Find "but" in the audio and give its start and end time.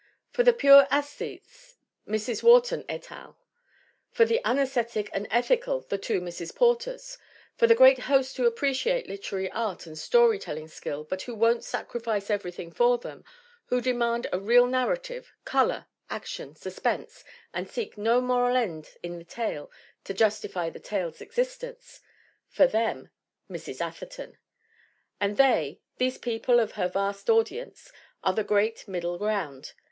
11.03-11.21